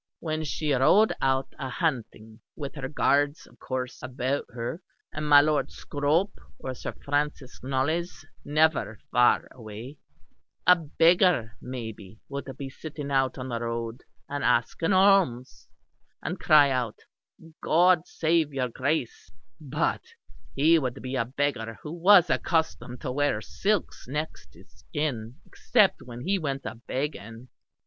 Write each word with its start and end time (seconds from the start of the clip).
When 0.19 0.43
she 0.43 0.73
rode 0.73 1.13
out 1.21 1.53
a 1.59 1.69
hunting, 1.69 2.39
with 2.55 2.73
her 2.73 2.87
guards 2.89 3.45
of 3.45 3.59
course 3.59 4.01
about 4.01 4.45
her, 4.49 4.81
and 5.13 5.29
my 5.29 5.41
Lord 5.41 5.69
Scrope 5.69 6.39
or 6.57 6.73
Sir 6.73 6.93
Francis 7.05 7.59
Knollys 7.61 8.25
never 8.43 8.97
far 9.11 9.47
away, 9.51 9.99
a 10.65 10.75
beggar 10.75 11.55
maybe 11.61 12.19
would 12.29 12.49
be 12.57 12.67
sitting 12.67 13.11
out 13.11 13.37
on 13.37 13.49
the 13.49 13.59
road 13.59 14.01
and 14.27 14.43
ask 14.43 14.81
an 14.81 14.91
alms; 14.91 15.67
and 16.23 16.39
cry 16.39 16.71
out 16.71 17.01
'God 17.63 18.07
save 18.07 18.51
your 18.51 18.69
Grace'; 18.69 19.29
but 19.59 20.03
he 20.55 20.79
would 20.79 20.99
be 21.03 21.15
a 21.15 21.25
beggar 21.25 21.77
who 21.83 21.91
was 21.91 22.27
accustomed 22.31 23.01
to 23.01 23.11
wear 23.11 23.39
silk 23.39 23.91
next 24.07 24.55
his 24.55 24.77
skin 24.79 25.37
except 25.45 26.01
when 26.01 26.21
he 26.21 26.39
went 26.39 26.65
a 26.65 26.73
begging. 26.73 27.49